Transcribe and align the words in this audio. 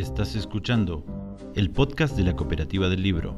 Estás 0.00 0.34
escuchando 0.34 1.04
el 1.54 1.68
podcast 1.68 2.16
de 2.16 2.24
la 2.24 2.34
Cooperativa 2.34 2.88
del 2.88 3.02
Libro. 3.02 3.36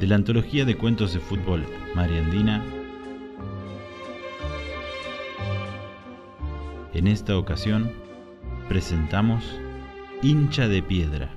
De 0.00 0.06
la 0.08 0.16
antología 0.16 0.64
de 0.64 0.76
cuentos 0.76 1.14
de 1.14 1.20
fútbol 1.20 1.64
Mariandina, 1.94 2.60
en 6.92 7.06
esta 7.06 7.38
ocasión 7.38 7.92
presentamos 8.68 9.44
Hincha 10.22 10.66
de 10.66 10.82
Piedra. 10.82 11.35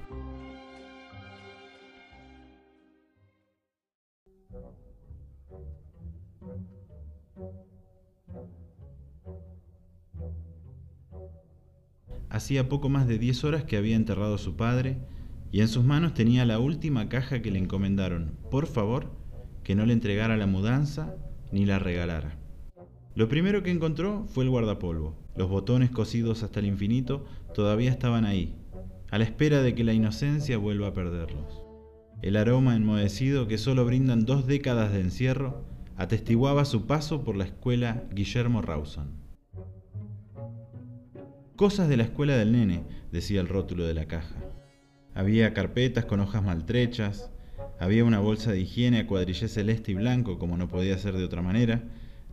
Hacía 12.39 12.69
poco 12.69 12.87
más 12.87 13.05
de 13.05 13.19
10 13.19 13.43
horas 13.43 13.63
que 13.65 13.75
había 13.75 13.97
enterrado 13.97 14.35
a 14.35 14.37
su 14.37 14.55
padre 14.55 14.97
y 15.51 15.59
en 15.59 15.67
sus 15.67 15.83
manos 15.83 16.13
tenía 16.13 16.45
la 16.45 16.57
última 16.57 17.09
caja 17.09 17.41
que 17.41 17.51
le 17.51 17.59
encomendaron, 17.59 18.31
por 18.49 18.65
favor, 18.65 19.11
que 19.61 19.75
no 19.75 19.85
le 19.85 19.91
entregara 19.91 20.37
la 20.37 20.47
mudanza 20.47 21.17
ni 21.51 21.65
la 21.65 21.79
regalara. 21.79 22.37
Lo 23.13 23.27
primero 23.27 23.61
que 23.61 23.71
encontró 23.71 24.23
fue 24.29 24.45
el 24.45 24.51
guardapolvo. 24.51 25.17
Los 25.35 25.49
botones 25.49 25.89
cosidos 25.89 26.41
hasta 26.41 26.61
el 26.61 26.67
infinito 26.67 27.25
todavía 27.53 27.91
estaban 27.91 28.23
ahí, 28.23 28.55
a 29.11 29.17
la 29.17 29.25
espera 29.25 29.61
de 29.61 29.75
que 29.75 29.83
la 29.83 29.91
inocencia 29.91 30.57
vuelva 30.57 30.87
a 30.87 30.93
perderlos. 30.93 31.61
El 32.21 32.37
aroma 32.37 32.73
enmohecido 32.77 33.49
que 33.49 33.57
solo 33.57 33.83
brindan 33.83 34.23
dos 34.23 34.47
décadas 34.47 34.93
de 34.93 35.01
encierro 35.01 35.65
atestiguaba 35.97 36.63
su 36.63 36.87
paso 36.87 37.21
por 37.25 37.35
la 37.35 37.43
escuela 37.43 38.05
Guillermo 38.13 38.61
Rawson. 38.61 39.18
Cosas 41.59 41.89
de 41.89 41.97
la 41.97 42.03
escuela 42.03 42.37
del 42.37 42.53
nene, 42.53 42.85
decía 43.11 43.41
el 43.41 43.49
rótulo 43.49 43.85
de 43.85 43.93
la 43.93 44.05
caja. 44.05 44.33
Había 45.13 45.53
carpetas 45.53 46.05
con 46.05 46.21
hojas 46.21 46.41
maltrechas, 46.41 47.31
había 47.81 48.05
una 48.05 48.21
bolsa 48.21 48.53
de 48.53 48.61
higiene 48.61 48.99
a 48.99 49.07
cuadrillé 49.07 49.49
celeste 49.49 49.91
y 49.91 49.95
blanco, 49.95 50.39
como 50.39 50.55
no 50.55 50.69
podía 50.69 50.97
ser 50.97 51.17
de 51.17 51.25
otra 51.25 51.41
manera, 51.41 51.83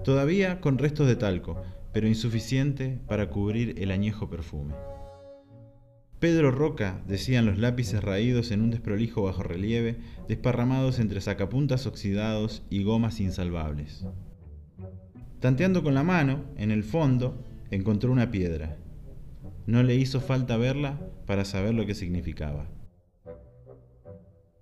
todavía 0.05 0.61
con 0.61 0.79
restos 0.79 1.09
de 1.09 1.17
talco, 1.17 1.61
pero 1.93 2.07
insuficiente 2.07 3.01
para 3.09 3.29
cubrir 3.29 3.75
el 3.83 3.91
añejo 3.91 4.31
perfume. 4.31 4.75
Pedro 6.21 6.53
Roca, 6.53 7.03
decían 7.09 7.47
los 7.47 7.59
lápices 7.59 8.05
raídos 8.05 8.53
en 8.53 8.61
un 8.61 8.71
desprolijo 8.71 9.25
bajo 9.25 9.43
relieve, 9.43 9.97
desparramados 10.29 11.01
entre 11.01 11.21
sacapuntas 11.21 11.89
oxidados 11.89 12.63
y 12.71 12.85
gomas 12.85 13.19
insalvables. 13.19 14.07
Tanteando 15.41 15.83
con 15.83 15.95
la 15.95 16.05
mano, 16.05 16.45
en 16.57 16.71
el 16.71 16.85
fondo, 16.85 17.43
encontró 17.73 18.13
una 18.13 18.31
piedra. 18.31 18.77
No 19.67 19.83
le 19.83 19.97
hizo 19.97 20.21
falta 20.21 20.57
verla 20.57 21.01
para 21.27 21.45
saber 21.45 21.75
lo 21.75 21.87
que 21.87 21.95
significaba. 21.95 22.67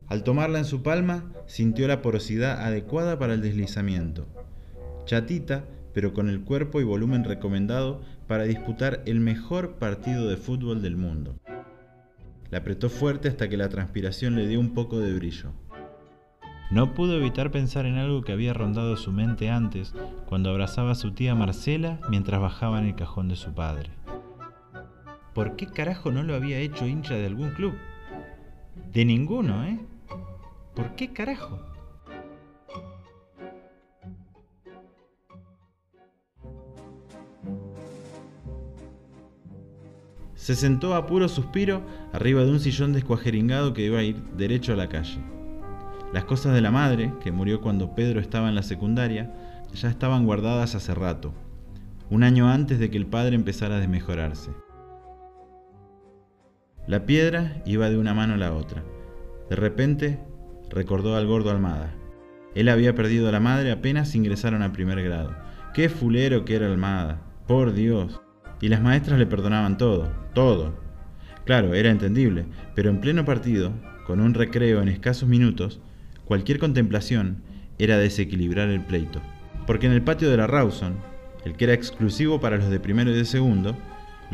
Al 0.06 0.22
tomarla 0.22 0.58
en 0.58 0.64
su 0.64 0.82
palma, 0.82 1.32
sintió 1.46 1.88
la 1.88 2.02
porosidad 2.02 2.64
adecuada 2.64 3.18
para 3.18 3.34
el 3.34 3.42
deslizamiento. 3.42 4.26
Chatita, 5.06 5.64
pero 5.92 6.12
con 6.12 6.28
el 6.28 6.42
cuerpo 6.42 6.80
y 6.80 6.84
volumen 6.84 7.24
recomendado 7.24 8.02
para 8.26 8.44
disputar 8.44 9.02
el 9.06 9.20
mejor 9.20 9.76
partido 9.76 10.28
de 10.28 10.36
fútbol 10.36 10.82
del 10.82 10.96
mundo. 10.96 11.38
La 12.50 12.58
apretó 12.58 12.88
fuerte 12.88 13.28
hasta 13.28 13.48
que 13.48 13.56
la 13.56 13.68
transpiración 13.68 14.36
le 14.36 14.46
dio 14.46 14.60
un 14.60 14.74
poco 14.74 15.00
de 15.00 15.14
brillo. 15.14 15.52
No 16.70 16.94
pudo 16.94 17.16
evitar 17.16 17.50
pensar 17.50 17.86
en 17.86 17.96
algo 17.96 18.22
que 18.22 18.32
había 18.32 18.54
rondado 18.54 18.96
su 18.96 19.12
mente 19.12 19.50
antes, 19.50 19.94
cuando 20.26 20.50
abrazaba 20.50 20.92
a 20.92 20.96
su 20.96 21.12
tía 21.12 21.34
Marcela 21.34 22.00
mientras 22.08 22.40
bajaba 22.40 22.78
en 22.80 22.86
el 22.86 22.94
cajón 22.94 23.28
de 23.28 23.36
su 23.36 23.54
padre. 23.54 23.90
¿Por 25.34 25.56
qué 25.56 25.66
carajo 25.66 26.12
no 26.12 26.22
lo 26.22 26.34
había 26.36 26.58
hecho 26.58 26.86
hincha 26.86 27.14
de 27.14 27.26
algún 27.26 27.50
club? 27.50 27.74
De 28.92 29.04
ninguno, 29.04 29.64
¿eh? 29.64 29.80
¿Por 30.76 30.94
qué 30.94 31.12
carajo? 31.12 31.58
Se 40.36 40.54
sentó 40.54 40.94
a 40.94 41.06
puro 41.06 41.28
suspiro 41.28 41.82
arriba 42.12 42.44
de 42.44 42.50
un 42.50 42.60
sillón 42.60 42.92
descuajeringado 42.92 43.74
que 43.74 43.86
iba 43.86 43.98
a 43.98 44.02
ir 44.04 44.22
derecho 44.36 44.72
a 44.72 44.76
la 44.76 44.88
calle. 44.88 45.18
Las 46.12 46.26
cosas 46.26 46.54
de 46.54 46.60
la 46.60 46.70
madre, 46.70 47.12
que 47.22 47.32
murió 47.32 47.60
cuando 47.60 47.96
Pedro 47.96 48.20
estaba 48.20 48.48
en 48.48 48.54
la 48.54 48.62
secundaria, 48.62 49.34
ya 49.74 49.88
estaban 49.88 50.26
guardadas 50.26 50.76
hace 50.76 50.94
rato, 50.94 51.34
un 52.08 52.22
año 52.22 52.48
antes 52.48 52.78
de 52.78 52.88
que 52.88 52.98
el 52.98 53.06
padre 53.06 53.34
empezara 53.34 53.76
a 53.76 53.80
desmejorarse. 53.80 54.50
La 56.86 57.06
piedra 57.06 57.62
iba 57.64 57.88
de 57.88 57.96
una 57.96 58.12
mano 58.12 58.34
a 58.34 58.36
la 58.36 58.52
otra. 58.52 58.82
De 59.48 59.56
repente 59.56 60.18
recordó 60.68 61.16
al 61.16 61.26
gordo 61.26 61.50
Almada. 61.50 61.94
Él 62.54 62.68
había 62.68 62.94
perdido 62.94 63.26
a 63.28 63.32
la 63.32 63.40
madre 63.40 63.72
apenas 63.72 64.14
ingresaron 64.14 64.62
a 64.62 64.72
primer 64.72 65.02
grado. 65.02 65.34
Qué 65.72 65.88
fulero 65.88 66.44
que 66.44 66.56
era 66.56 66.66
Almada. 66.66 67.22
Por 67.46 67.72
Dios. 67.72 68.20
Y 68.60 68.68
las 68.68 68.82
maestras 68.82 69.18
le 69.18 69.26
perdonaban 69.26 69.78
todo, 69.78 70.12
todo. 70.34 70.74
Claro, 71.46 71.72
era 71.72 71.90
entendible, 71.90 72.44
pero 72.74 72.90
en 72.90 73.00
pleno 73.00 73.24
partido, 73.24 73.72
con 74.06 74.20
un 74.20 74.34
recreo 74.34 74.82
en 74.82 74.88
escasos 74.88 75.26
minutos, 75.26 75.80
cualquier 76.26 76.58
contemplación 76.58 77.42
era 77.78 77.96
desequilibrar 77.96 78.68
el 78.68 78.80
pleito. 78.82 79.22
Porque 79.66 79.86
en 79.86 79.92
el 79.92 80.02
patio 80.02 80.30
de 80.30 80.36
la 80.36 80.46
Rawson, 80.46 80.96
el 81.46 81.54
que 81.54 81.64
era 81.64 81.72
exclusivo 81.72 82.40
para 82.40 82.58
los 82.58 82.68
de 82.68 82.80
primero 82.80 83.10
y 83.10 83.14
de 83.14 83.24
segundo, 83.24 83.74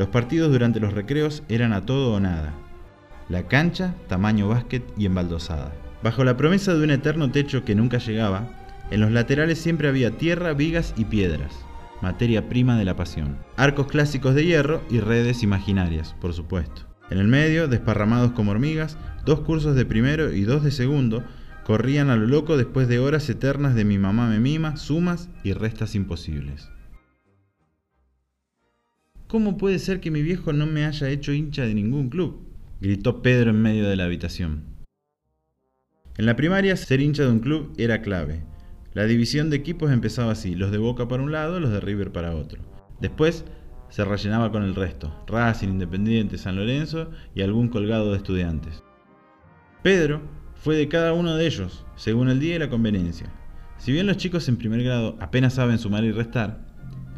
los 0.01 0.09
partidos 0.09 0.51
durante 0.51 0.81
los 0.81 0.95
recreos 0.95 1.43
eran 1.51 1.75
a 1.75 1.85
todo 1.85 2.15
o 2.15 2.21
nada. 2.21 2.55
La 3.29 3.49
cancha, 3.49 3.95
tamaño 4.09 4.49
básquet 4.49 4.83
y 4.97 5.05
embaldosada. 5.05 5.75
Bajo 6.03 6.25
la 6.25 6.39
promesa 6.39 6.73
de 6.73 6.83
un 6.83 6.91
eterno 6.91 7.31
techo 7.31 7.67
que 7.67 7.75
nunca 7.75 7.99
llegaba, 7.99 8.49
en 8.91 9.03
los 9.03 9.11
laterales 9.11 9.59
siempre 9.59 9.89
había 9.89 10.17
tierra, 10.17 10.55
vigas 10.55 10.95
y 10.97 11.05
piedras, 11.05 11.53
materia 12.01 12.49
prima 12.49 12.79
de 12.79 12.87
la 12.87 12.97
pasión. 12.97 13.37
Arcos 13.59 13.89
clásicos 13.89 14.35
de 14.35 14.47
hierro 14.47 14.81
y 14.89 15.01
redes 15.01 15.43
imaginarias, 15.43 16.15
por 16.19 16.33
supuesto. 16.33 16.87
En 17.11 17.19
el 17.19 17.29
medio, 17.29 17.69
desparramados 17.69 18.33
como 18.33 18.53
hormigas, 18.53 18.97
dos 19.27 19.41
cursos 19.41 19.77
de 19.77 19.85
primero 19.85 20.33
y 20.33 20.45
dos 20.45 20.65
de 20.65 20.71
segundo 20.71 21.25
corrían 21.67 22.09
a 22.09 22.17
lo 22.17 22.27
loco 22.27 22.57
después 22.57 22.89
de 22.89 23.01
horas 23.01 23.29
eternas 23.29 23.75
de 23.75 23.85
mi 23.85 23.99
mamá 23.99 24.31
me 24.31 24.41
mima, 24.41 24.79
sumas 24.79 25.29
y 25.45 25.53
restas 25.53 25.95
imposibles. 25.95 26.71
¿Cómo 29.31 29.57
puede 29.57 29.79
ser 29.79 30.01
que 30.01 30.11
mi 30.11 30.23
viejo 30.23 30.53
no 30.53 30.67
me 30.67 30.85
haya 30.85 31.09
hecho 31.09 31.33
hincha 31.33 31.63
de 31.63 31.73
ningún 31.73 32.11
club? 32.11 32.49
gritó 32.81 33.23
Pedro 33.23 33.51
en 33.51 33.63
medio 33.63 33.89
de 33.89 33.95
la 33.95 34.07
habitación. 34.07 34.65
En 36.19 36.27
la 36.27 36.35
primaria, 36.35 36.77
ser 36.77 37.01
hincha 37.01 37.23
de 37.23 37.31
un 37.31 37.39
club 37.39 37.73
era 37.79 38.03
clave. 38.03 38.43
La 38.93 39.05
división 39.05 39.49
de 39.49 39.57
equipos 39.57 39.93
empezaba 39.93 40.33
así, 40.33 40.57
los 40.57 40.73
de 40.73 40.79
Boca 40.79 41.07
para 41.07 41.23
un 41.23 41.31
lado, 41.31 41.61
los 41.61 41.71
de 41.71 41.79
River 41.79 42.11
para 42.11 42.35
otro. 42.35 42.61
Después 43.01 43.45
se 43.89 44.05
rellenaba 44.05 44.51
con 44.51 44.65
el 44.65 44.75
resto, 44.75 45.25
Racing, 45.29 45.69
Independiente, 45.69 46.37
San 46.37 46.57
Lorenzo 46.57 47.13
y 47.33 47.43
algún 47.43 47.69
colgado 47.69 48.11
de 48.11 48.17
estudiantes. 48.17 48.83
Pedro 49.85 50.23
fue 50.57 50.75
de 50.75 50.89
cada 50.89 51.13
uno 51.13 51.37
de 51.37 51.47
ellos, 51.47 51.87
según 51.95 52.31
el 52.31 52.41
día 52.41 52.57
y 52.57 52.59
la 52.59 52.69
conveniencia. 52.69 53.33
Si 53.77 53.93
bien 53.93 54.09
los 54.09 54.17
chicos 54.17 54.49
en 54.49 54.57
primer 54.57 54.83
grado 54.83 55.17
apenas 55.21 55.55
saben 55.55 55.79
sumar 55.79 56.03
y 56.03 56.11
restar, 56.11 56.70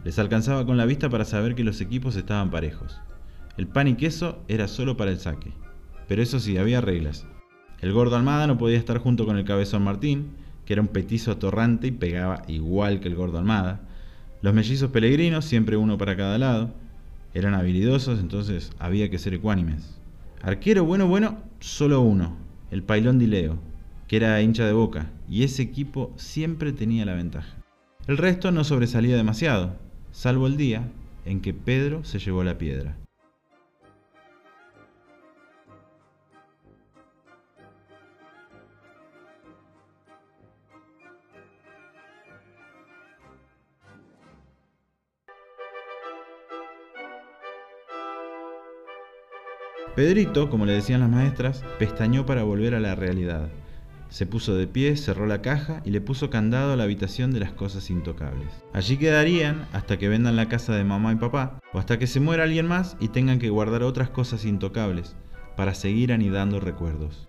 les 0.05 0.19
alcanzaba 0.19 0.67
con 0.67 0.77
la 0.77 0.87
vista 0.87 1.09
para 1.09 1.25
saber 1.25 1.55
que 1.55 1.65
los 1.65 1.81
equipos 1.81 2.17
estaban 2.17 2.51
parejos. 2.51 3.01
El 3.57 3.69
pan 3.69 3.89
y 3.89 3.95
queso 3.95 4.43
era 4.49 4.67
solo 4.67 4.97
para 4.97 5.11
el 5.11 5.19
saque. 5.19 5.53
Pero 6.09 6.23
eso 6.23 6.41
sí, 6.41 6.57
había 6.57 6.81
reglas. 6.81 7.27
El 7.81 7.93
gordo 7.93 8.17
Almada 8.17 8.47
no 8.47 8.59
podía 8.59 8.79
estar 8.79 8.99
junto 8.99 9.27
con 9.27 9.37
el 9.37 9.45
cabezón 9.45 9.85
Martín, 9.85 10.31
que 10.65 10.73
era 10.73 10.83
un 10.83 10.89
petizo 10.89 11.33
atorrante 11.33 11.89
y 11.89 11.93
pegaba 11.93 12.43
igual 12.49 13.01
que 13.01 13.09
el 13.09 13.15
gordo 13.15 13.39
Almada. 13.39 13.81
Los 14.41 14.55
mellizos 14.55 14.91
peregrinos, 14.91 15.45
siempre 15.45 15.77
uno 15.77 15.99
para 15.99 16.17
cada 16.17 16.39
lado, 16.39 16.71
eran 17.35 17.55
habilidosos, 17.55 18.21
entonces 18.21 18.73
había 18.79 19.11
que 19.11 19.19
ser 19.19 19.35
ecuánimes. 19.35 19.99
Arquero 20.43 20.85
bueno, 20.85 21.07
bueno, 21.07 21.39
solo 21.61 22.01
uno, 22.01 22.37
el 22.71 22.83
Pailón 22.83 23.19
Dileo, 23.19 23.59
que 24.09 24.17
era 24.17 24.41
hincha 24.43 24.67
de 24.67 24.73
boca, 24.73 25.11
y 25.29 25.45
ese 25.45 25.63
equipo 25.63 26.13
siempre 26.17 26.73
tenía 26.73 27.05
la 27.05 27.15
ventaja. 27.15 27.57
El 28.07 28.19
resto 28.19 28.51
no 28.51 28.65
sobresalía 28.65 29.17
demasiado, 29.17 29.77
salvo 30.13 30.47
el 30.47 30.57
día 30.57 30.89
en 31.25 31.41
que 31.41 31.55
Pedro 31.55 32.05
se 32.05 32.19
llevó 32.19 32.45
la 32.45 32.59
piedra. 32.59 32.97
Pedrito, 49.95 50.49
como 50.49 50.65
le 50.65 50.73
decían 50.73 51.01
las 51.01 51.11
maestras, 51.11 51.63
pestañó 51.79 52.25
para 52.25 52.45
volver 52.45 52.75
a 52.75 52.81
la 52.81 52.95
realidad. 52.95 53.51
Se 54.13 54.27
puso 54.27 54.55
de 54.55 54.67
pie, 54.67 54.99
cerró 54.99 55.27
la 55.27 55.41
caja 55.41 55.81
y 55.87 55.91
le 55.91 56.03
puso 56.03 56.29
candado 56.29 56.75
a 56.75 56.77
la 56.77 56.85
habitación 56.85 57.31
de 57.33 57.41
las 57.41 57.53
cosas 57.53 57.89
intocables. 57.89 58.49
Allí 58.75 58.99
quedarían 58.99 59.67
hasta 59.73 59.99
que 59.99 60.11
vendan 60.11 60.37
la 60.37 60.51
casa 60.51 60.77
de 60.77 60.85
mamá 60.85 61.13
y 61.13 61.17
papá, 61.17 61.59
o 61.73 61.79
hasta 61.79 61.99
que 61.99 62.07
se 62.07 62.21
muera 62.21 62.43
alguien 62.43 62.67
más 62.67 62.95
y 63.01 63.09
tengan 63.09 63.39
que 63.39 63.49
guardar 63.49 63.83
otras 63.83 64.11
cosas 64.11 64.45
intocables, 64.45 65.17
para 65.57 65.73
seguir 65.73 66.13
anidando 66.13 66.61
recuerdos. 66.61 67.27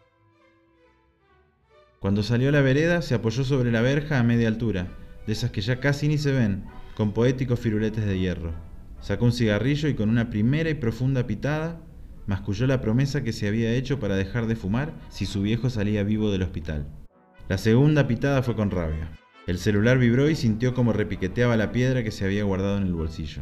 Cuando 2.01 2.21
salió 2.21 2.49
a 2.49 2.51
la 2.51 2.59
vereda 2.59 3.01
se 3.01 3.15
apoyó 3.15 3.45
sobre 3.45 3.71
la 3.71 3.79
verja 3.79 4.19
a 4.19 4.23
media 4.23 4.49
altura, 4.49 4.89
de 5.25 5.31
esas 5.31 5.51
que 5.51 5.61
ya 5.61 5.79
casi 5.79 6.09
ni 6.09 6.17
se 6.17 6.33
ven, 6.33 6.65
con 6.97 7.13
poéticos 7.13 7.61
firuletes 7.61 8.05
de 8.05 8.19
hierro. 8.19 8.51
Sacó 8.99 9.23
un 9.23 9.31
cigarrillo 9.31 9.87
y 9.87 9.93
con 9.93 10.09
una 10.09 10.29
primera 10.29 10.69
y 10.69 10.73
profunda 10.73 11.25
pitada 11.27 11.79
masculló 12.27 12.67
la 12.67 12.81
promesa 12.81 13.23
que 13.23 13.33
se 13.33 13.47
había 13.47 13.73
hecho 13.73 13.99
para 13.99 14.15
dejar 14.15 14.47
de 14.47 14.55
fumar 14.55 14.93
si 15.09 15.25
su 15.25 15.41
viejo 15.41 15.69
salía 15.69 16.03
vivo 16.03 16.31
del 16.31 16.43
hospital. 16.43 16.87
La 17.49 17.57
segunda 17.57 18.07
pitada 18.07 18.41
fue 18.43 18.55
con 18.55 18.71
rabia. 18.71 19.11
El 19.45 19.57
celular 19.57 19.97
vibró 19.97 20.29
y 20.29 20.35
sintió 20.35 20.73
como 20.73 20.93
repiqueteaba 20.93 21.57
la 21.57 21.71
piedra 21.71 22.03
que 22.03 22.11
se 22.11 22.23
había 22.23 22.45
guardado 22.45 22.77
en 22.77 22.83
el 22.83 22.93
bolsillo. 22.93 23.41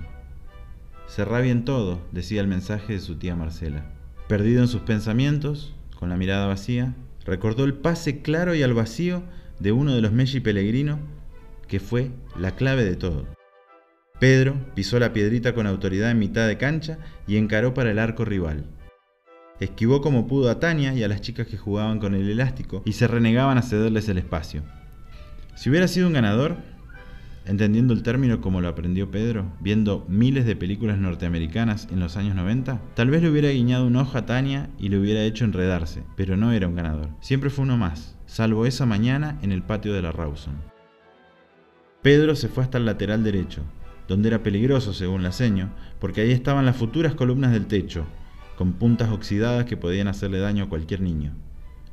Cerrá 1.07 1.41
bien 1.41 1.65
todo, 1.65 2.01
decía 2.11 2.41
el 2.41 2.47
mensaje 2.47 2.93
de 2.93 2.99
su 2.99 3.17
tía 3.17 3.35
Marcela. 3.35 3.91
Perdido 4.27 4.61
en 4.61 4.67
sus 4.67 4.81
pensamientos, 4.81 5.75
con 5.99 6.09
la 6.09 6.17
mirada 6.17 6.47
vacía, 6.47 6.95
recordó 7.25 7.65
el 7.65 7.75
pase 7.75 8.21
claro 8.21 8.55
y 8.55 8.63
al 8.63 8.73
vacío 8.73 9.21
de 9.59 9.71
uno 9.71 9.93
de 9.93 10.01
los 10.01 10.11
Messi 10.11 10.39
Pellegrino, 10.39 10.99
que 11.67 11.79
fue 11.79 12.11
la 12.39 12.55
clave 12.55 12.83
de 12.83 12.95
todo. 12.95 13.27
Pedro 14.21 14.55
pisó 14.75 14.99
la 14.99 15.13
piedrita 15.13 15.55
con 15.55 15.65
autoridad 15.65 16.11
en 16.11 16.19
mitad 16.19 16.47
de 16.47 16.59
cancha 16.59 16.99
y 17.25 17.37
encaró 17.37 17.73
para 17.73 17.89
el 17.89 17.97
arco 17.97 18.23
rival. 18.23 18.65
Esquivó 19.59 20.01
como 20.01 20.27
pudo 20.27 20.51
a 20.51 20.59
Tania 20.59 20.93
y 20.93 21.01
a 21.01 21.07
las 21.07 21.21
chicas 21.21 21.47
que 21.47 21.57
jugaban 21.57 21.97
con 21.97 22.13
el 22.13 22.29
elástico 22.29 22.83
y 22.85 22.93
se 22.93 23.07
renegaban 23.07 23.57
a 23.57 23.63
cederles 23.63 24.07
el 24.09 24.19
espacio. 24.19 24.61
Si 25.55 25.71
hubiera 25.71 25.87
sido 25.87 26.05
un 26.05 26.13
ganador, 26.13 26.57
entendiendo 27.47 27.95
el 27.95 28.03
término 28.03 28.41
como 28.41 28.61
lo 28.61 28.67
aprendió 28.67 29.09
Pedro, 29.09 29.51
viendo 29.59 30.05
miles 30.07 30.45
de 30.45 30.55
películas 30.55 30.99
norteamericanas 30.99 31.87
en 31.91 31.99
los 31.99 32.15
años 32.15 32.35
90, 32.35 32.79
tal 32.93 33.09
vez 33.09 33.23
le 33.23 33.31
hubiera 33.31 33.49
guiñado 33.49 33.87
un 33.87 33.95
ojo 33.95 34.19
a 34.19 34.27
Tania 34.27 34.69
y 34.77 34.89
le 34.89 34.99
hubiera 34.99 35.23
hecho 35.23 35.45
enredarse, 35.45 36.03
pero 36.15 36.37
no 36.37 36.51
era 36.51 36.67
un 36.67 36.75
ganador. 36.75 37.09
Siempre 37.21 37.49
fue 37.49 37.63
uno 37.63 37.75
más, 37.75 38.15
salvo 38.27 38.67
esa 38.67 38.85
mañana 38.85 39.39
en 39.41 39.51
el 39.51 39.63
patio 39.63 39.93
de 39.93 40.03
la 40.03 40.11
Rawson. 40.11 40.57
Pedro 42.03 42.35
se 42.35 42.49
fue 42.49 42.63
hasta 42.63 42.77
el 42.77 42.85
lateral 42.85 43.23
derecho, 43.23 43.63
donde 44.11 44.27
era 44.27 44.43
peligroso 44.43 44.93
según 44.93 45.23
la 45.23 45.31
seño, 45.31 45.69
porque 45.97 46.19
ahí 46.19 46.31
estaban 46.31 46.65
las 46.65 46.75
futuras 46.75 47.15
columnas 47.15 47.53
del 47.53 47.67
techo, 47.67 48.05
con 48.57 48.73
puntas 48.73 49.09
oxidadas 49.09 49.63
que 49.63 49.77
podían 49.77 50.09
hacerle 50.09 50.39
daño 50.39 50.65
a 50.65 50.69
cualquier 50.69 50.99
niño. 50.99 51.31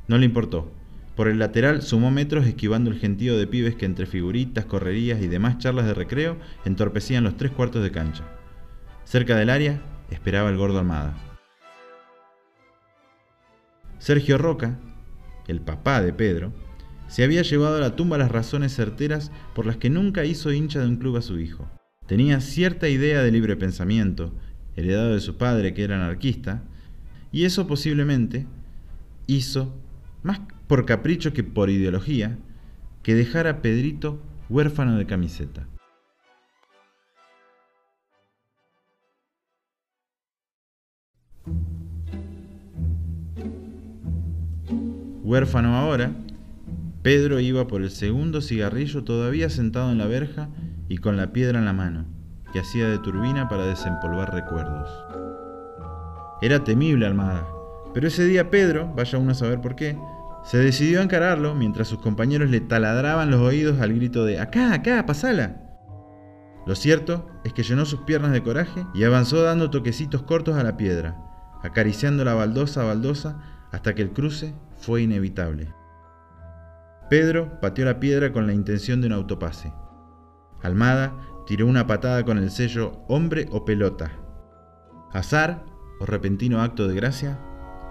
No 0.09 0.17
le 0.17 0.25
importó. 0.25 0.69
Por 1.15 1.29
el 1.29 1.39
lateral 1.39 1.81
sumó 1.81 2.11
metros 2.11 2.45
esquivando 2.45 2.91
el 2.91 2.99
gentío 2.99 3.37
de 3.37 3.47
pibes 3.47 3.75
que 3.75 3.85
entre 3.85 4.05
figuritas, 4.05 4.65
correrías 4.65 5.21
y 5.21 5.29
demás 5.29 5.59
charlas 5.59 5.85
de 5.85 5.93
recreo 5.93 6.35
entorpecían 6.65 7.23
los 7.23 7.37
tres 7.37 7.53
cuartos 7.53 7.83
de 7.83 7.91
cancha. 7.91 8.25
Cerca 9.05 9.37
del 9.37 9.49
área 9.49 9.79
esperaba 10.09 10.49
el 10.49 10.57
gordo 10.57 10.79
Armada. 10.79 11.15
Sergio 13.97 14.37
Roca, 14.37 14.77
el 15.47 15.61
papá 15.61 16.01
de 16.01 16.11
Pedro, 16.11 16.51
se 17.07 17.23
había 17.23 17.43
llevado 17.43 17.77
a 17.77 17.79
la 17.79 17.95
tumba 17.95 18.17
las 18.17 18.29
razones 18.29 18.75
certeras 18.75 19.31
por 19.55 19.65
las 19.65 19.77
que 19.77 19.89
nunca 19.89 20.25
hizo 20.25 20.51
hincha 20.51 20.81
de 20.81 20.87
un 20.87 20.97
club 20.97 21.15
a 21.15 21.21
su 21.21 21.39
hijo. 21.39 21.69
Tenía 22.09 22.41
cierta 22.41 22.89
idea 22.89 23.21
de 23.21 23.31
libre 23.31 23.55
pensamiento, 23.55 24.33
heredado 24.75 25.13
de 25.13 25.19
su 25.19 25.37
padre 25.37 25.75
que 25.75 25.83
era 25.83 25.95
anarquista, 25.95 26.63
y 27.31 27.45
eso 27.45 27.67
posiblemente 27.67 28.47
hizo, 29.27 29.75
más 30.23 30.41
por 30.65 30.87
capricho 30.87 31.33
que 31.33 31.43
por 31.43 31.69
ideología, 31.69 32.39
que 33.03 33.13
dejara 33.13 33.51
a 33.51 33.61
Pedrito 33.61 34.19
huérfano 34.49 34.97
de 34.97 35.05
camiseta. 35.05 35.67
Huérfano 45.21 45.77
ahora, 45.77 46.15
Pedro 47.03 47.39
iba 47.39 47.67
por 47.67 47.83
el 47.83 47.91
segundo 47.91 48.41
cigarrillo 48.41 49.03
todavía 49.03 49.51
sentado 49.51 49.91
en 49.91 49.99
la 49.99 50.07
verja 50.07 50.49
y 50.89 50.97
con 50.97 51.15
la 51.15 51.31
piedra 51.31 51.59
en 51.59 51.65
la 51.65 51.73
mano, 51.73 52.05
que 52.51 52.59
hacía 52.59 52.89
de 52.89 52.97
turbina 52.97 53.47
para 53.47 53.65
desempolvar 53.65 54.33
recuerdos. 54.33 54.89
Era 56.41 56.63
temible 56.63 57.05
Almada, 57.05 57.47
pero 57.93 58.07
ese 58.07 58.25
día 58.25 58.49
Pedro, 58.49 58.91
vaya 58.95 59.19
uno 59.19 59.31
a 59.31 59.35
saber 59.35 59.61
por 59.61 59.75
qué, 59.75 59.97
se 60.43 60.57
decidió 60.57 60.99
a 60.99 61.03
encararlo 61.03 61.53
mientras 61.53 61.87
sus 61.87 61.99
compañeros 61.99 62.49
le 62.49 62.59
taladraban 62.59 63.29
los 63.29 63.41
oídos 63.41 63.79
al 63.79 63.93
grito 63.93 64.25
de 64.25 64.39
¡Acá, 64.39 64.73
acá, 64.73 65.05
pasala! 65.05 65.61
Lo 66.65 66.75
cierto 66.75 67.29
es 67.43 67.53
que 67.53 67.63
llenó 67.63 67.85
sus 67.85 68.01
piernas 68.01 68.31
de 68.31 68.43
coraje 68.43 68.85
y 68.93 69.03
avanzó 69.03 69.41
dando 69.43 69.69
toquecitos 69.69 70.23
cortos 70.23 70.57
a 70.57 70.63
la 70.63 70.77
piedra, 70.77 71.17
acariciando 71.61 72.23
la 72.23 72.33
baldosa 72.33 72.81
a 72.81 72.85
baldosa 72.85 73.41
hasta 73.71 73.93
que 73.93 74.01
el 74.01 74.11
cruce 74.11 74.53
fue 74.77 75.03
inevitable. 75.03 75.73
Pedro 77.09 77.59
pateó 77.59 77.85
la 77.85 77.99
piedra 77.99 78.31
con 78.31 78.47
la 78.47 78.53
intención 78.53 79.01
de 79.01 79.07
un 79.07 79.13
autopase. 79.13 79.73
Almada 80.61 81.13
tiró 81.45 81.67
una 81.67 81.87
patada 81.87 82.23
con 82.25 82.37
el 82.37 82.51
sello 82.51 82.93
hombre 83.07 83.47
o 83.51 83.65
pelota. 83.65 84.11
Azar, 85.11 85.65
o 85.99 86.05
repentino 86.05 86.61
acto 86.61 86.87
de 86.87 86.95
gracia, 86.95 87.39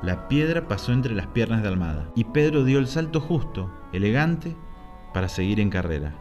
la 0.03 0.29
piedra 0.29 0.69
pasó 0.69 0.93
entre 0.93 1.15
las 1.15 1.27
piernas 1.27 1.63
de 1.63 1.69
Almada 1.69 2.09
y 2.15 2.25
Pedro 2.25 2.65
dio 2.65 2.79
el 2.79 2.87
salto 2.87 3.21
justo, 3.21 3.71
elegante, 3.93 4.57
para 5.13 5.29
seguir 5.29 5.61
en 5.61 5.71
carrera. 5.71 6.15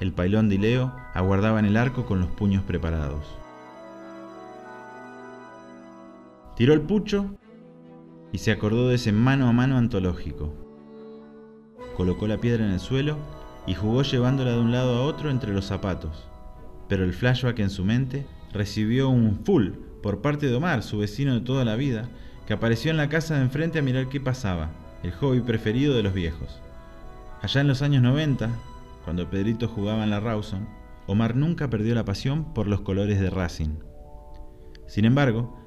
El 0.00 0.12
pailón 0.12 0.48
de 0.48 0.58
Leo 0.58 0.92
aguardaba 1.14 1.58
en 1.58 1.66
el 1.66 1.76
arco 1.76 2.04
con 2.04 2.20
los 2.20 2.30
puños 2.30 2.62
preparados. 2.64 3.38
Tiró 6.56 6.72
el 6.72 6.80
pucho 6.80 7.30
y 8.32 8.38
se 8.38 8.50
acordó 8.50 8.88
de 8.88 8.96
ese 8.96 9.12
mano 9.12 9.48
a 9.48 9.52
mano 9.52 9.76
antológico. 9.76 10.52
Colocó 11.96 12.26
la 12.26 12.38
piedra 12.38 12.64
en 12.64 12.72
el 12.72 12.80
suelo 12.80 13.16
y 13.66 13.74
jugó 13.74 14.02
llevándola 14.02 14.52
de 14.52 14.60
un 14.60 14.72
lado 14.72 14.96
a 14.96 15.02
otro 15.02 15.30
entre 15.30 15.52
los 15.52 15.66
zapatos. 15.66 16.28
Pero 16.88 17.04
el 17.04 17.12
flashback 17.12 17.58
en 17.58 17.70
su 17.70 17.84
mente 17.84 18.26
recibió 18.52 19.08
un 19.08 19.40
full 19.44 19.70
por 20.02 20.22
parte 20.22 20.46
de 20.46 20.54
Omar, 20.54 20.82
su 20.82 20.98
vecino 20.98 21.34
de 21.34 21.40
toda 21.40 21.64
la 21.64 21.76
vida, 21.76 22.08
que 22.46 22.52
apareció 22.52 22.90
en 22.90 22.96
la 22.96 23.08
casa 23.08 23.34
de 23.34 23.42
enfrente 23.42 23.80
a 23.80 23.82
mirar 23.82 24.08
qué 24.08 24.20
pasaba, 24.20 24.70
el 25.02 25.12
hobby 25.12 25.40
preferido 25.40 25.94
de 25.94 26.02
los 26.02 26.14
viejos. 26.14 26.60
Allá 27.42 27.60
en 27.60 27.68
los 27.68 27.82
años 27.82 28.02
90, 28.02 28.50
cuando 29.04 29.28
Pedrito 29.28 29.68
jugaba 29.68 30.04
en 30.04 30.10
la 30.10 30.20
Rawson, 30.20 30.68
Omar 31.06 31.36
nunca 31.36 31.68
perdió 31.70 31.94
la 31.94 32.04
pasión 32.04 32.54
por 32.54 32.66
los 32.66 32.80
colores 32.80 33.20
de 33.20 33.30
Racing. 33.30 33.78
Sin 34.86 35.04
embargo, 35.04 35.58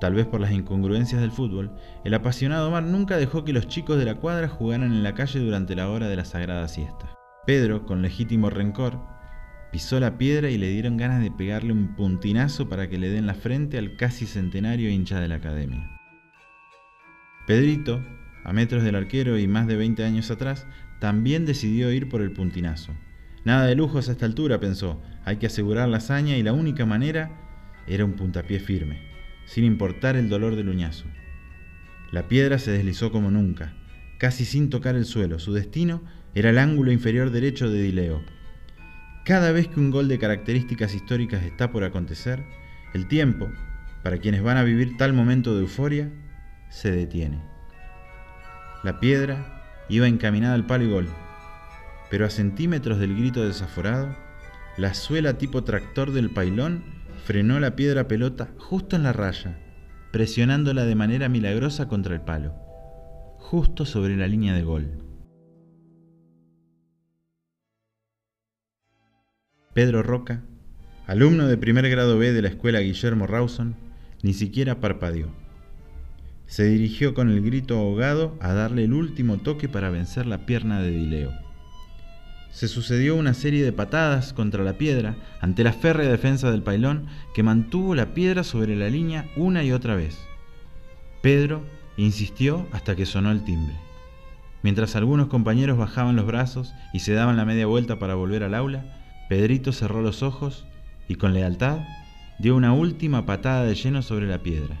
tal 0.00 0.14
vez 0.14 0.26
por 0.26 0.40
las 0.40 0.52
incongruencias 0.52 1.20
del 1.20 1.32
fútbol, 1.32 1.70
el 2.04 2.14
apasionado 2.14 2.68
Omar 2.68 2.82
nunca 2.82 3.18
dejó 3.18 3.44
que 3.44 3.52
los 3.52 3.68
chicos 3.68 3.98
de 3.98 4.06
la 4.06 4.16
cuadra 4.16 4.48
jugaran 4.48 4.92
en 4.92 5.02
la 5.02 5.14
calle 5.14 5.38
durante 5.40 5.76
la 5.76 5.90
hora 5.90 6.08
de 6.08 6.16
la 6.16 6.24
sagrada 6.24 6.66
siesta. 6.68 7.21
Pedro, 7.44 7.86
con 7.86 8.02
legítimo 8.02 8.50
rencor, 8.50 9.00
pisó 9.72 9.98
la 9.98 10.16
piedra 10.16 10.48
y 10.50 10.58
le 10.58 10.68
dieron 10.68 10.96
ganas 10.96 11.20
de 11.20 11.32
pegarle 11.32 11.72
un 11.72 11.96
puntinazo 11.96 12.68
para 12.68 12.88
que 12.88 12.98
le 12.98 13.08
den 13.08 13.26
la 13.26 13.34
frente 13.34 13.78
al 13.78 13.96
casi 13.96 14.26
centenario 14.26 14.88
hincha 14.88 15.18
de 15.18 15.26
la 15.26 15.36
academia. 15.36 15.90
Pedrito, 17.48 18.00
a 18.44 18.52
metros 18.52 18.84
del 18.84 18.94
arquero 18.94 19.38
y 19.38 19.48
más 19.48 19.66
de 19.66 19.74
20 19.74 20.04
años 20.04 20.30
atrás, 20.30 20.68
también 21.00 21.44
decidió 21.44 21.90
ir 21.90 22.08
por 22.08 22.22
el 22.22 22.30
puntinazo. 22.30 22.92
Nada 23.44 23.66
de 23.66 23.74
lujos 23.74 24.08
a 24.08 24.12
esta 24.12 24.26
altura, 24.26 24.60
pensó, 24.60 25.02
hay 25.24 25.38
que 25.38 25.46
asegurar 25.46 25.88
la 25.88 25.96
hazaña 25.96 26.36
y 26.36 26.44
la 26.44 26.52
única 26.52 26.86
manera 26.86 27.32
era 27.88 28.04
un 28.04 28.12
puntapié 28.12 28.60
firme, 28.60 29.00
sin 29.46 29.64
importar 29.64 30.14
el 30.14 30.28
dolor 30.28 30.54
del 30.54 30.68
uñazo. 30.68 31.06
La 32.12 32.28
piedra 32.28 32.60
se 32.60 32.70
deslizó 32.70 33.10
como 33.10 33.32
nunca, 33.32 33.74
casi 34.22 34.44
sin 34.44 34.70
tocar 34.70 34.94
el 34.94 35.04
suelo. 35.04 35.40
Su 35.40 35.52
destino 35.52 36.00
era 36.32 36.50
el 36.50 36.58
ángulo 36.58 36.92
inferior 36.92 37.32
derecho 37.32 37.68
de 37.68 37.82
Dileo. 37.82 38.22
Cada 39.24 39.50
vez 39.50 39.66
que 39.66 39.80
un 39.80 39.90
gol 39.90 40.06
de 40.06 40.20
características 40.20 40.94
históricas 40.94 41.42
está 41.42 41.72
por 41.72 41.82
acontecer, 41.82 42.44
el 42.94 43.08
tiempo, 43.08 43.50
para 44.04 44.18
quienes 44.18 44.40
van 44.40 44.58
a 44.58 44.62
vivir 44.62 44.96
tal 44.96 45.12
momento 45.12 45.56
de 45.56 45.62
euforia, 45.62 46.08
se 46.70 46.92
detiene. 46.92 47.42
La 48.84 49.00
piedra 49.00 49.84
iba 49.88 50.06
encaminada 50.06 50.54
al 50.54 50.66
palo 50.66 50.84
y 50.84 50.90
gol, 50.90 51.08
pero 52.08 52.24
a 52.24 52.30
centímetros 52.30 53.00
del 53.00 53.16
grito 53.16 53.44
desaforado, 53.44 54.14
la 54.76 54.94
suela 54.94 55.36
tipo 55.36 55.64
tractor 55.64 56.12
del 56.12 56.30
pailón 56.30 56.84
frenó 57.24 57.58
la 57.58 57.74
piedra 57.74 58.06
pelota 58.06 58.50
justo 58.56 58.94
en 58.94 59.02
la 59.02 59.12
raya, 59.12 59.58
presionándola 60.12 60.84
de 60.84 60.94
manera 60.94 61.28
milagrosa 61.28 61.88
contra 61.88 62.14
el 62.14 62.20
palo, 62.20 62.71
justo 63.42 63.84
sobre 63.84 64.16
la 64.16 64.26
línea 64.26 64.54
de 64.54 64.62
gol. 64.62 64.88
Pedro 69.74 70.02
Roca, 70.02 70.42
alumno 71.06 71.46
de 71.48 71.58
primer 71.58 71.88
grado 71.90 72.16
B 72.16 72.32
de 72.32 72.40
la 72.40 72.48
escuela 72.48 72.80
Guillermo 72.80 73.26
Rawson, 73.26 73.76
ni 74.22 74.32
siquiera 74.32 74.80
parpadeó. 74.80 75.28
se 76.46 76.64
dirigió 76.64 77.14
con 77.14 77.30
el 77.30 77.42
grito 77.42 77.78
ahogado 77.78 78.36
a 78.40 78.52
darle 78.52 78.84
el 78.84 78.92
último 78.92 79.38
toque 79.38 79.68
para 79.68 79.90
vencer 79.90 80.26
la 80.26 80.46
pierna 80.46 80.80
de 80.80 80.90
Dileo. 80.90 81.32
Se 82.50 82.68
sucedió 82.68 83.16
una 83.16 83.32
serie 83.32 83.64
de 83.64 83.72
patadas 83.72 84.32
contra 84.34 84.62
la 84.62 84.76
piedra 84.76 85.16
ante 85.40 85.64
la 85.64 85.72
férrea 85.72 86.10
defensa 86.10 86.50
del 86.50 86.62
pailón 86.62 87.06
que 87.34 87.42
mantuvo 87.42 87.94
la 87.94 88.12
piedra 88.12 88.44
sobre 88.44 88.76
la 88.76 88.88
línea 88.90 89.30
una 89.36 89.64
y 89.64 89.72
otra 89.72 89.96
vez. 89.96 90.18
Pedro 91.22 91.62
insistió 91.96 92.66
hasta 92.72 92.96
que 92.96 93.06
sonó 93.06 93.30
el 93.30 93.44
timbre. 93.44 93.74
Mientras 94.62 94.94
algunos 94.96 95.26
compañeros 95.26 95.76
bajaban 95.76 96.16
los 96.16 96.26
brazos 96.26 96.72
y 96.92 97.00
se 97.00 97.12
daban 97.12 97.36
la 97.36 97.44
media 97.44 97.66
vuelta 97.66 97.98
para 97.98 98.14
volver 98.14 98.44
al 98.44 98.54
aula, 98.54 98.84
Pedrito 99.28 99.72
cerró 99.72 100.02
los 100.02 100.22
ojos 100.22 100.66
y 101.08 101.16
con 101.16 101.34
lealtad 101.34 101.80
dio 102.38 102.56
una 102.56 102.72
última 102.72 103.26
patada 103.26 103.64
de 103.64 103.74
lleno 103.74 104.02
sobre 104.02 104.26
la 104.26 104.38
piedra. 104.38 104.76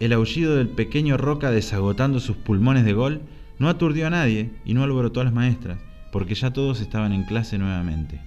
El 0.00 0.12
aullido 0.12 0.56
del 0.56 0.68
pequeño 0.68 1.16
Roca 1.16 1.50
desagotando 1.50 2.18
sus 2.18 2.36
pulmones 2.36 2.84
de 2.84 2.92
gol 2.92 3.22
no 3.58 3.68
aturdió 3.68 4.06
a 4.06 4.10
nadie 4.10 4.50
y 4.64 4.74
no 4.74 4.82
alborotó 4.82 5.20
a 5.20 5.24
las 5.24 5.32
maestras, 5.32 5.78
porque 6.10 6.34
ya 6.34 6.52
todos 6.52 6.80
estaban 6.80 7.12
en 7.12 7.24
clase 7.24 7.58
nuevamente. 7.58 8.20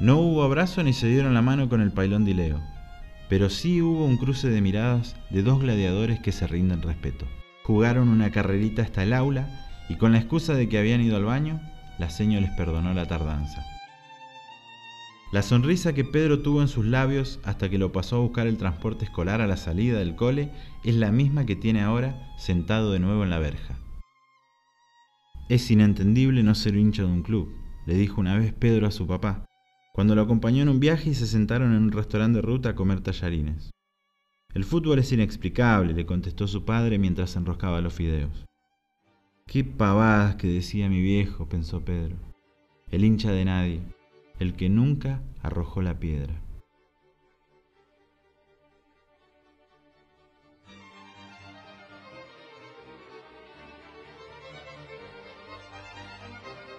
No 0.00 0.18
hubo 0.18 0.44
abrazo 0.44 0.82
ni 0.82 0.92
se 0.92 1.08
dieron 1.08 1.34
la 1.34 1.42
mano 1.42 1.68
con 1.68 1.80
el 1.80 1.92
pailón 1.92 2.24
de 2.24 2.34
Leo, 2.34 2.60
pero 3.32 3.48
sí 3.48 3.80
hubo 3.80 4.04
un 4.04 4.18
cruce 4.18 4.50
de 4.50 4.60
miradas 4.60 5.16
de 5.30 5.42
dos 5.42 5.58
gladiadores 5.58 6.20
que 6.20 6.32
se 6.32 6.46
rinden 6.46 6.82
respeto. 6.82 7.24
Jugaron 7.62 8.10
una 8.10 8.30
carrerita 8.30 8.82
hasta 8.82 9.04
el 9.04 9.14
aula 9.14 9.48
y 9.88 9.96
con 9.96 10.12
la 10.12 10.18
excusa 10.18 10.52
de 10.52 10.68
que 10.68 10.76
habían 10.76 11.00
ido 11.00 11.16
al 11.16 11.24
baño, 11.24 11.58
la 11.98 12.10
seño 12.10 12.42
les 12.42 12.50
perdonó 12.50 12.92
la 12.92 13.06
tardanza. 13.06 13.64
La 15.32 15.40
sonrisa 15.40 15.94
que 15.94 16.04
Pedro 16.04 16.40
tuvo 16.40 16.60
en 16.60 16.68
sus 16.68 16.84
labios 16.84 17.40
hasta 17.42 17.70
que 17.70 17.78
lo 17.78 17.90
pasó 17.90 18.16
a 18.16 18.20
buscar 18.20 18.46
el 18.46 18.58
transporte 18.58 19.06
escolar 19.06 19.40
a 19.40 19.46
la 19.46 19.56
salida 19.56 19.98
del 19.98 20.14
cole 20.14 20.50
es 20.84 20.96
la 20.96 21.10
misma 21.10 21.46
que 21.46 21.56
tiene 21.56 21.80
ahora 21.80 22.34
sentado 22.36 22.92
de 22.92 22.98
nuevo 22.98 23.24
en 23.24 23.30
la 23.30 23.38
verja. 23.38 23.78
Es 25.48 25.70
inentendible 25.70 26.42
no 26.42 26.54
ser 26.54 26.76
hincha 26.76 27.00
de 27.00 27.08
un 27.08 27.22
club, 27.22 27.50
le 27.86 27.94
dijo 27.94 28.20
una 28.20 28.36
vez 28.36 28.52
Pedro 28.52 28.86
a 28.86 28.90
su 28.90 29.06
papá, 29.06 29.46
cuando 29.92 30.14
lo 30.14 30.22
acompañó 30.22 30.62
en 30.62 30.70
un 30.70 30.80
viaje 30.80 31.10
y 31.10 31.14
se 31.14 31.26
sentaron 31.26 31.72
en 31.74 31.82
un 31.82 31.92
restaurante 31.92 32.36
de 32.36 32.42
ruta 32.42 32.70
a 32.70 32.74
comer 32.74 33.00
tallarines. 33.02 33.70
El 34.54 34.64
fútbol 34.64 34.98
es 34.98 35.12
inexplicable, 35.12 35.92
le 35.92 36.06
contestó 36.06 36.48
su 36.48 36.64
padre 36.64 36.98
mientras 36.98 37.36
enroscaba 37.36 37.80
los 37.82 37.92
fideos. 37.92 38.46
Qué 39.46 39.64
pavadas 39.64 40.36
que 40.36 40.48
decía 40.48 40.88
mi 40.88 41.02
viejo, 41.02 41.46
pensó 41.46 41.84
Pedro. 41.84 42.16
El 42.90 43.04
hincha 43.04 43.32
de 43.32 43.44
nadie, 43.44 43.82
el 44.38 44.54
que 44.54 44.70
nunca 44.70 45.22
arrojó 45.42 45.82
la 45.82 45.98
piedra. 45.98 46.40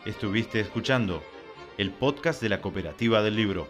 Estuviste 0.06 0.60
escuchando 0.60 1.24
el 1.78 1.92
podcast 1.92 2.42
de 2.42 2.50
la 2.50 2.62
Cooperativa 2.62 3.22
del 3.22 3.36
Libro 3.36 3.68